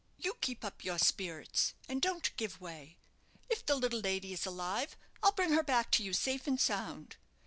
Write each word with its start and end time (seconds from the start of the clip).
"You 0.17 0.33
keep 0.41 0.65
up 0.65 0.83
your 0.83 0.97
spirits, 0.97 1.75
and 1.87 2.01
don't 2.01 2.35
give 2.35 2.59
way. 2.59 2.97
If 3.51 3.63
the 3.67 3.75
little 3.75 3.99
lady 3.99 4.33
is 4.33 4.47
alive, 4.47 4.97
I'll 5.21 5.31
bring 5.31 5.51
her 5.51 5.61
back 5.61 5.91
to 5.91 6.03
you 6.03 6.11
safe 6.11 6.47
and 6.47 6.59
sound. 6.59 7.17